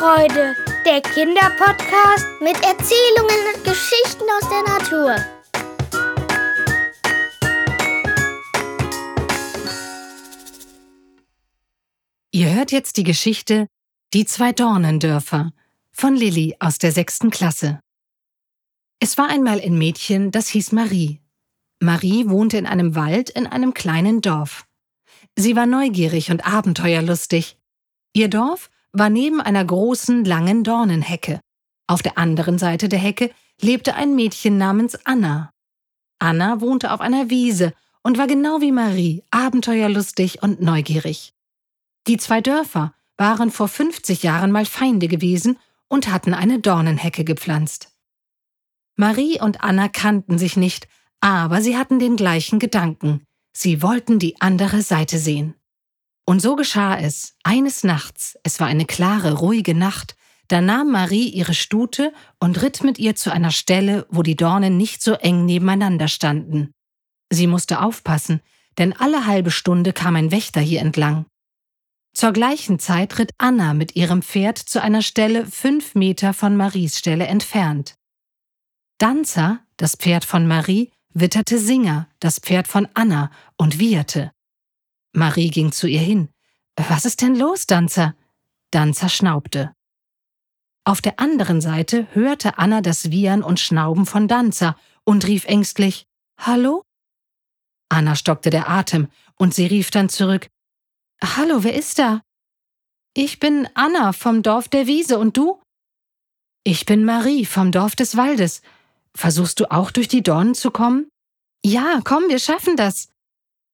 Wiesenfreude, 0.00 0.56
der 0.86 1.02
Kinderpodcast 1.02 2.26
mit 2.40 2.54
Erzählungen 2.64 3.54
und 3.54 3.64
Geschichten 3.64 4.24
aus 4.38 4.48
der 4.48 4.62
Natur. 4.72 5.16
Ihr 12.30 12.54
hört 12.54 12.72
jetzt 12.72 12.96
die 12.96 13.04
Geschichte 13.04 13.66
Die 14.14 14.24
zwei 14.24 14.52
Dornendörfer 14.52 15.52
von 15.92 16.16
Lilly 16.16 16.56
aus 16.60 16.78
der 16.78 16.92
sechsten 16.92 17.30
Klasse. 17.30 17.80
Es 19.00 19.18
war 19.18 19.28
einmal 19.28 19.60
ein 19.60 19.76
Mädchen, 19.76 20.30
das 20.30 20.48
hieß 20.48 20.72
Marie. 20.72 21.20
Marie 21.78 22.28
wohnte 22.28 22.56
in 22.56 22.66
einem 22.66 22.94
Wald 22.94 23.28
in 23.28 23.46
einem 23.46 23.74
kleinen 23.74 24.22
Dorf. 24.22 24.64
Sie 25.36 25.56
war 25.56 25.66
neugierig 25.66 26.30
und 26.30 26.46
abenteuerlustig. 26.46 27.58
Ihr 28.14 28.28
Dorf 28.28 28.70
war 28.92 29.10
neben 29.10 29.40
einer 29.40 29.64
großen, 29.64 30.24
langen 30.24 30.64
Dornenhecke. 30.64 31.40
Auf 31.86 32.02
der 32.02 32.18
anderen 32.18 32.58
Seite 32.58 32.88
der 32.88 32.98
Hecke 32.98 33.30
lebte 33.60 33.94
ein 33.94 34.14
Mädchen 34.14 34.58
namens 34.58 34.98
Anna. 35.04 35.50
Anna 36.18 36.60
wohnte 36.60 36.92
auf 36.92 37.00
einer 37.00 37.30
Wiese 37.30 37.72
und 38.02 38.18
war 38.18 38.26
genau 38.26 38.60
wie 38.60 38.72
Marie 38.72 39.22
abenteuerlustig 39.30 40.42
und 40.42 40.60
neugierig. 40.60 41.34
Die 42.06 42.16
zwei 42.16 42.40
Dörfer 42.40 42.94
waren 43.16 43.50
vor 43.50 43.68
50 43.68 44.22
Jahren 44.22 44.50
mal 44.50 44.64
Feinde 44.64 45.08
gewesen 45.08 45.58
und 45.88 46.08
hatten 46.08 46.32
eine 46.32 46.60
Dornenhecke 46.60 47.24
gepflanzt. 47.24 47.92
Marie 48.96 49.40
und 49.40 49.62
Anna 49.62 49.88
kannten 49.88 50.38
sich 50.38 50.56
nicht, 50.56 50.88
aber 51.20 51.60
sie 51.60 51.76
hatten 51.76 51.98
den 51.98 52.16
gleichen 52.16 52.58
Gedanken. 52.58 53.26
Sie 53.52 53.82
wollten 53.82 54.18
die 54.18 54.40
andere 54.40 54.82
Seite 54.82 55.18
sehen. 55.18 55.54
Und 56.30 56.40
so 56.40 56.54
geschah 56.54 56.96
es. 56.96 57.34
Eines 57.42 57.82
Nachts, 57.82 58.38
es 58.44 58.60
war 58.60 58.68
eine 58.68 58.84
klare, 58.84 59.32
ruhige 59.32 59.74
Nacht, 59.74 60.14
da 60.46 60.60
nahm 60.60 60.92
Marie 60.92 61.28
ihre 61.28 61.54
Stute 61.54 62.12
und 62.38 62.62
ritt 62.62 62.84
mit 62.84 63.00
ihr 63.00 63.16
zu 63.16 63.32
einer 63.32 63.50
Stelle, 63.50 64.06
wo 64.10 64.22
die 64.22 64.36
Dornen 64.36 64.76
nicht 64.76 65.02
so 65.02 65.14
eng 65.14 65.44
nebeneinander 65.44 66.06
standen. 66.06 66.70
Sie 67.30 67.48
musste 67.48 67.82
aufpassen, 67.82 68.42
denn 68.78 68.92
alle 68.92 69.26
halbe 69.26 69.50
Stunde 69.50 69.92
kam 69.92 70.14
ein 70.14 70.30
Wächter 70.30 70.60
hier 70.60 70.82
entlang. 70.82 71.26
Zur 72.14 72.30
gleichen 72.30 72.78
Zeit 72.78 73.18
ritt 73.18 73.32
Anna 73.38 73.74
mit 73.74 73.96
ihrem 73.96 74.22
Pferd 74.22 74.58
zu 74.58 74.80
einer 74.80 75.02
Stelle 75.02 75.44
fünf 75.46 75.96
Meter 75.96 76.32
von 76.32 76.56
Maries 76.56 76.96
Stelle 76.96 77.26
entfernt. 77.26 77.96
Danzer, 78.98 79.58
das 79.76 79.96
Pferd 79.96 80.24
von 80.24 80.46
Marie, 80.46 80.92
witterte 81.12 81.58
Singer, 81.58 82.06
das 82.20 82.38
Pferd 82.38 82.68
von 82.68 82.86
Anna, 82.94 83.32
und 83.56 83.80
wieherte. 83.80 84.30
Marie 85.12 85.50
ging 85.50 85.72
zu 85.72 85.86
ihr 85.86 86.00
hin. 86.00 86.28
Was 86.76 87.04
ist 87.04 87.20
denn 87.20 87.36
los, 87.36 87.66
Danzer? 87.66 88.14
Danzer 88.70 89.08
schnaubte. 89.08 89.74
Auf 90.84 91.00
der 91.00 91.20
anderen 91.20 91.60
Seite 91.60 92.06
hörte 92.14 92.58
Anna 92.58 92.80
das 92.80 93.10
Wiehern 93.10 93.42
und 93.42 93.60
Schnauben 93.60 94.06
von 94.06 94.28
Danzer 94.28 94.76
und 95.04 95.26
rief 95.26 95.44
ängstlich 95.44 96.06
Hallo? 96.38 96.84
Anna 97.88 98.14
stockte 98.14 98.50
der 98.50 98.70
Atem 98.70 99.08
und 99.36 99.54
sie 99.54 99.66
rief 99.66 99.90
dann 99.90 100.08
zurück 100.08 100.48
Hallo, 101.22 101.64
wer 101.64 101.74
ist 101.74 101.98
da? 101.98 102.22
Ich 103.14 103.40
bin 103.40 103.68
Anna 103.74 104.12
vom 104.12 104.42
Dorf 104.42 104.68
der 104.68 104.86
Wiese 104.86 105.18
und 105.18 105.36
du? 105.36 105.60
Ich 106.64 106.86
bin 106.86 107.04
Marie 107.04 107.44
vom 107.44 107.72
Dorf 107.72 107.96
des 107.96 108.16
Waldes. 108.16 108.62
Versuchst 109.14 109.60
du 109.60 109.70
auch 109.70 109.90
durch 109.90 110.08
die 110.08 110.22
Dornen 110.22 110.54
zu 110.54 110.70
kommen? 110.70 111.10
Ja, 111.64 112.00
komm, 112.04 112.28
wir 112.28 112.38
schaffen 112.38 112.76
das. 112.76 113.08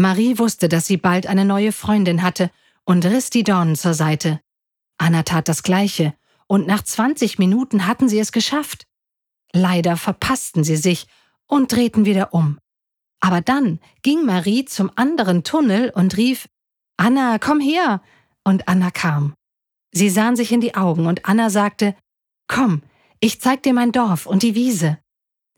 Marie 0.00 0.38
wusste, 0.38 0.68
dass 0.68 0.86
sie 0.86 0.96
bald 0.96 1.26
eine 1.26 1.44
neue 1.44 1.72
Freundin 1.72 2.22
hatte 2.22 2.50
und 2.84 3.04
riss 3.04 3.30
die 3.30 3.44
Dornen 3.44 3.76
zur 3.76 3.94
Seite. 3.94 4.40
Anna 4.98 5.22
tat 5.22 5.48
das 5.48 5.62
Gleiche, 5.62 6.14
und 6.46 6.66
nach 6.66 6.82
20 6.82 7.38
Minuten 7.38 7.86
hatten 7.86 8.08
sie 8.08 8.18
es 8.18 8.32
geschafft. 8.32 8.86
Leider 9.52 9.96
verpassten 9.96 10.64
sie 10.64 10.76
sich 10.76 11.06
und 11.46 11.72
drehten 11.72 12.04
wieder 12.04 12.34
um. 12.34 12.58
Aber 13.20 13.40
dann 13.40 13.78
ging 14.02 14.24
Marie 14.24 14.64
zum 14.64 14.90
anderen 14.96 15.44
Tunnel 15.44 15.90
und 15.94 16.16
rief 16.16 16.48
Anna, 16.96 17.38
komm 17.38 17.60
her. 17.60 18.02
Und 18.42 18.68
Anna 18.68 18.90
kam. 18.90 19.34
Sie 19.92 20.08
sahen 20.08 20.34
sich 20.34 20.50
in 20.50 20.60
die 20.60 20.74
Augen 20.74 21.06
und 21.06 21.26
Anna 21.26 21.50
sagte 21.50 21.94
Komm, 22.48 22.82
ich 23.20 23.40
zeig 23.40 23.62
dir 23.62 23.74
mein 23.74 23.92
Dorf 23.92 24.26
und 24.26 24.42
die 24.42 24.54
Wiese. 24.54 24.98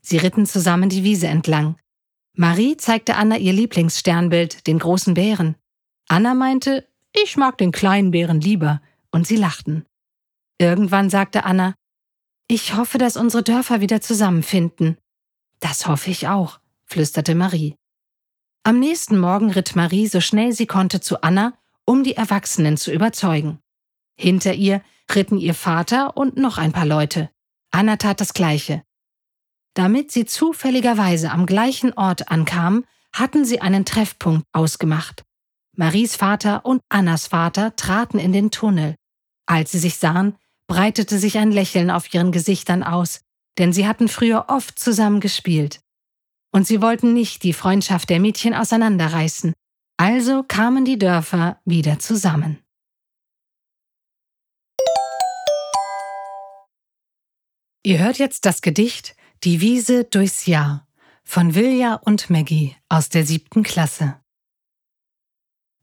Sie 0.01 0.17
ritten 0.17 0.45
zusammen 0.45 0.89
die 0.89 1.03
Wiese 1.03 1.27
entlang. 1.27 1.77
Marie 2.35 2.77
zeigte 2.77 3.15
Anna 3.15 3.37
ihr 3.37 3.53
Lieblingssternbild, 3.53 4.65
den 4.65 4.79
großen 4.79 5.13
Bären. 5.13 5.55
Anna 6.07 6.33
meinte, 6.33 6.87
ich 7.13 7.37
mag 7.37 7.57
den 7.59 7.71
kleinen 7.71 8.11
Bären 8.11 8.41
lieber, 8.41 8.81
und 9.11 9.27
sie 9.27 9.35
lachten. 9.35 9.85
Irgendwann 10.57 11.11
sagte 11.11 11.43
Anna, 11.43 11.75
ich 12.47 12.75
hoffe, 12.75 12.97
dass 12.97 13.17
unsere 13.17 13.43
Dörfer 13.43 13.81
wieder 13.81 14.01
zusammenfinden. 14.01 14.97
Das 15.59 15.87
hoffe 15.87 16.09
ich 16.09 16.27
auch, 16.27 16.59
flüsterte 16.85 17.35
Marie. 17.35 17.75
Am 18.63 18.79
nächsten 18.79 19.19
Morgen 19.19 19.51
ritt 19.51 19.75
Marie 19.75 20.07
so 20.07 20.19
schnell 20.19 20.53
sie 20.53 20.65
konnte 20.65 21.01
zu 21.01 21.21
Anna, 21.21 21.53
um 21.85 22.03
die 22.03 22.15
Erwachsenen 22.15 22.77
zu 22.77 22.91
überzeugen. 22.91 23.59
Hinter 24.15 24.53
ihr 24.53 24.81
ritten 25.13 25.37
ihr 25.37 25.53
Vater 25.53 26.17
und 26.17 26.37
noch 26.37 26.57
ein 26.57 26.71
paar 26.71 26.85
Leute. 26.85 27.29
Anna 27.71 27.97
tat 27.97 28.21
das 28.21 28.33
Gleiche. 28.33 28.83
Damit 29.73 30.11
sie 30.11 30.25
zufälligerweise 30.25 31.31
am 31.31 31.45
gleichen 31.45 31.93
Ort 31.93 32.29
ankamen, 32.29 32.85
hatten 33.13 33.45
sie 33.45 33.61
einen 33.61 33.85
Treffpunkt 33.85 34.45
ausgemacht. 34.51 35.23
Maries 35.75 36.15
Vater 36.15 36.65
und 36.65 36.81
Annas 36.89 37.27
Vater 37.27 37.75
traten 37.75 38.19
in 38.19 38.31
den 38.31 38.51
Tunnel. 38.51 38.95
Als 39.47 39.71
sie 39.71 39.79
sich 39.79 39.97
sahen, 39.97 40.35
breitete 40.67 41.17
sich 41.17 41.37
ein 41.37 41.51
Lächeln 41.51 41.89
auf 41.89 42.13
ihren 42.13 42.31
Gesichtern 42.31 42.83
aus, 42.83 43.21
denn 43.57 43.73
sie 43.73 43.87
hatten 43.87 44.07
früher 44.07 44.45
oft 44.47 44.77
zusammen 44.77 45.19
gespielt. 45.19 45.79
Und 46.51 46.67
sie 46.67 46.81
wollten 46.81 47.13
nicht 47.13 47.43
die 47.43 47.53
Freundschaft 47.53 48.09
der 48.09 48.19
Mädchen 48.19 48.53
auseinanderreißen, 48.53 49.53
also 49.97 50.43
kamen 50.43 50.85
die 50.85 50.99
Dörfer 50.99 51.59
wieder 51.65 51.99
zusammen. 51.99 52.59
Ihr 57.85 57.99
hört 57.99 58.17
jetzt 58.17 58.45
das 58.45 58.61
Gedicht 58.61 59.15
die 59.43 59.59
Wiese 59.59 60.05
durchs 60.05 60.45
Jahr 60.45 60.87
von 61.23 61.53
Vilja 61.53 61.95
und 61.95 62.29
Maggie 62.29 62.75
aus 62.87 63.09
der 63.09 63.25
siebten 63.25 63.63
Klasse. 63.63 64.19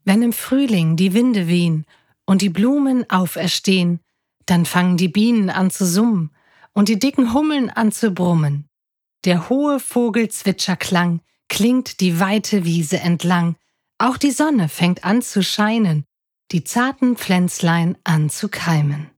Wenn 0.04 0.22
im 0.22 0.32
Frühling 0.32 0.97
die 0.97 1.12
Winde 1.12 1.47
wehen 1.47 1.84
und 2.25 2.41
die 2.41 2.48
Blumen 2.48 3.09
auferstehen, 3.10 4.00
dann 4.47 4.65
fangen 4.65 4.97
die 4.97 5.09
Bienen 5.09 5.50
an 5.50 5.71
zu 5.71 5.84
summen 5.84 6.34
und 6.72 6.88
die 6.88 6.98
dicken 6.98 7.34
Hummeln 7.34 7.69
an 7.69 7.93
zu 7.93 8.12
brummen. 8.12 8.66
Der 9.25 9.50
hohe 9.50 9.78
Vogelzwitscherklang 9.78 11.21
klingt 11.48 12.00
die 12.00 12.19
weite 12.19 12.65
Wiese 12.65 13.00
entlang, 13.00 13.56
auch 13.98 14.16
die 14.16 14.31
Sonne 14.31 14.71
fängt 14.71 15.04
an 15.04 15.21
zu 15.21 15.42
scheinen, 15.42 16.06
die 16.53 16.65
zarten 16.65 17.16
Pflänzlein 17.16 17.98
an 18.04 18.31
zu 18.31 18.48
keimen. 18.48 19.10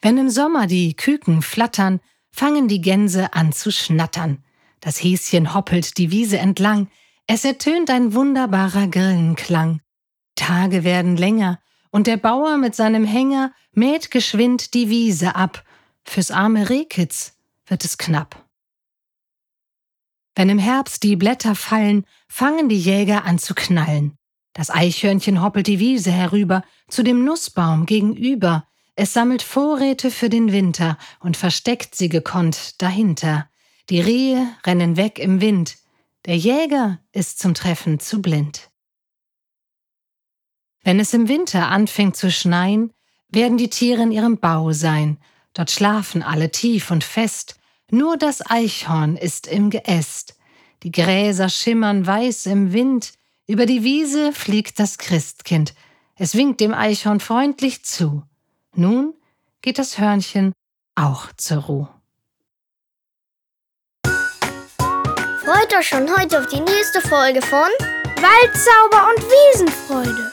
Wenn 0.00 0.16
im 0.16 0.30
Sommer 0.30 0.66
die 0.66 0.94
Küken 0.94 1.42
flattern 1.42 2.00
fangen 2.30 2.68
die 2.68 2.80
Gänse 2.80 3.32
an 3.34 3.52
zu 3.52 3.70
schnattern. 3.70 4.44
Das 4.80 5.02
Häschen 5.02 5.54
hoppelt 5.54 5.98
die 5.98 6.10
Wiese 6.10 6.38
entlang, 6.38 6.88
es 7.26 7.44
ertönt 7.44 7.90
ein 7.90 8.14
wunderbarer 8.14 8.86
Grillenklang. 8.86 9.80
Tage 10.34 10.84
werden 10.84 11.16
länger, 11.16 11.60
und 11.90 12.06
der 12.06 12.16
Bauer 12.16 12.58
mit 12.58 12.74
seinem 12.74 13.04
Hänger 13.04 13.52
mäht 13.72 14.10
geschwind 14.10 14.74
die 14.74 14.88
Wiese 14.88 15.34
ab. 15.34 15.64
Fürs 16.04 16.30
arme 16.30 16.68
Rehkitz 16.68 17.36
wird 17.66 17.84
es 17.84 17.98
knapp. 17.98 18.46
Wenn 20.34 20.50
im 20.50 20.58
Herbst 20.58 21.02
die 21.02 21.16
Blätter 21.16 21.54
fallen, 21.56 22.06
fangen 22.28 22.68
die 22.68 22.78
Jäger 22.78 23.24
an 23.24 23.38
zu 23.38 23.54
knallen. 23.54 24.16
Das 24.52 24.70
Eichhörnchen 24.70 25.42
hoppelt 25.42 25.66
die 25.66 25.80
Wiese 25.80 26.12
herüber, 26.12 26.62
zu 26.88 27.02
dem 27.02 27.24
Nussbaum 27.24 27.86
gegenüber, 27.86 28.67
es 29.00 29.12
sammelt 29.12 29.42
Vorräte 29.42 30.10
für 30.10 30.28
den 30.28 30.50
Winter 30.50 30.98
und 31.20 31.36
versteckt 31.36 31.94
sie 31.94 32.08
gekonnt 32.08 32.82
dahinter. 32.82 33.48
Die 33.90 34.00
Rehe 34.00 34.48
rennen 34.66 34.96
weg 34.96 35.20
im 35.20 35.40
Wind. 35.40 35.76
Der 36.26 36.36
Jäger 36.36 36.98
ist 37.12 37.38
zum 37.38 37.54
Treffen 37.54 38.00
zu 38.00 38.20
blind. 38.20 38.70
Wenn 40.82 40.98
es 40.98 41.14
im 41.14 41.28
Winter 41.28 41.68
anfängt 41.68 42.16
zu 42.16 42.32
schneien, 42.32 42.92
werden 43.28 43.56
die 43.56 43.70
Tiere 43.70 44.02
in 44.02 44.10
ihrem 44.10 44.38
Bau 44.38 44.72
sein. 44.72 45.18
Dort 45.54 45.70
schlafen 45.70 46.24
alle 46.24 46.50
tief 46.50 46.90
und 46.90 47.04
fest. 47.04 47.54
Nur 47.92 48.16
das 48.16 48.50
Eichhorn 48.50 49.16
ist 49.16 49.46
im 49.46 49.70
Geäst. 49.70 50.36
Die 50.82 50.90
Gräser 50.90 51.48
schimmern 51.48 52.04
weiß 52.04 52.46
im 52.46 52.72
Wind. 52.72 53.12
Über 53.46 53.64
die 53.64 53.84
Wiese 53.84 54.32
fliegt 54.32 54.80
das 54.80 54.98
Christkind. 54.98 55.72
Es 56.16 56.34
winkt 56.34 56.60
dem 56.60 56.74
Eichhorn 56.74 57.20
freundlich 57.20 57.84
zu. 57.84 58.24
Nun 58.78 59.14
geht 59.60 59.80
das 59.80 59.98
Hörnchen 59.98 60.52
auch 60.94 61.32
zur 61.36 61.64
Ruhe. 61.64 61.88
Freut 65.44 65.74
euch 65.76 65.88
schon 65.88 66.08
heute 66.16 66.38
auf 66.38 66.46
die 66.46 66.60
nächste 66.60 67.00
Folge 67.00 67.42
von 67.42 67.66
Waldzauber 68.22 69.10
und 69.10 69.24
Wiesenfreude. 69.24 70.32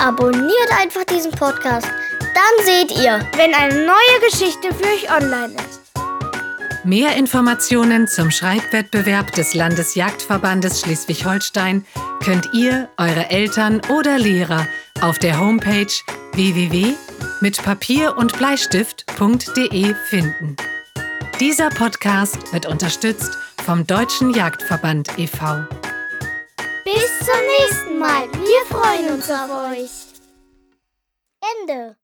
Abonniert 0.00 0.70
einfach 0.76 1.04
diesen 1.04 1.30
Podcast, 1.30 1.86
Dann 2.18 2.66
seht 2.66 2.90
ihr, 2.98 3.20
wenn 3.36 3.54
eine 3.54 3.86
neue 3.86 4.28
Geschichte 4.28 4.74
für 4.74 4.88
euch 4.88 5.08
online 5.12 5.54
ist. 5.54 5.92
Mehr 6.84 7.16
Informationen 7.16 8.08
zum 8.08 8.32
Schreibwettbewerb 8.32 9.30
des 9.34 9.54
Landesjagdverbandes 9.54 10.80
Schleswig-Holstein 10.80 11.86
könnt 12.24 12.48
ihr, 12.54 12.88
eure 12.96 13.30
Eltern 13.30 13.80
oder 13.88 14.18
Lehrer 14.18 14.66
auf 15.00 15.20
der 15.20 15.38
Homepage 15.38 15.86
www.mitpapier 17.44 18.16
und 18.16 18.36
Bleistift.de 18.38 19.94
finden. 20.06 20.56
Dieser 21.38 21.68
Podcast 21.68 22.52
wird 22.52 22.66
unterstützt 22.66 23.36
vom 23.64 23.86
Deutschen 23.86 24.32
Jagdverband 24.32 25.18
e.V. 25.18 25.66
Bis 26.84 27.18
zum 27.18 27.40
nächsten 27.58 27.98
Mal. 27.98 28.32
Wir 28.32 28.66
freuen 28.68 29.14
uns 29.14 29.30
auf 29.30 29.50
euch. 29.72 29.90
Ende. 31.60 31.96